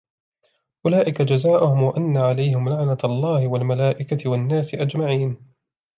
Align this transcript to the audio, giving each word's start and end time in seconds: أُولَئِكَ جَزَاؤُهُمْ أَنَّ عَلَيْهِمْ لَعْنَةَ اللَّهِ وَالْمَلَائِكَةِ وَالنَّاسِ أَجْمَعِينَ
أُولَئِكَ 0.85 1.21
جَزَاؤُهُمْ 1.21 1.93
أَنَّ 1.97 2.17
عَلَيْهِمْ 2.17 2.69
لَعْنَةَ 2.69 2.97
اللَّهِ 3.03 3.47
وَالْمَلَائِكَةِ 3.47 4.29
وَالنَّاسِ 4.29 4.73
أَجْمَعِينَ 4.75 5.37